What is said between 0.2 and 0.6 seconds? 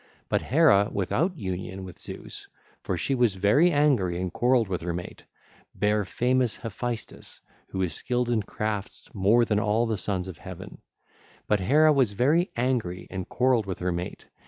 But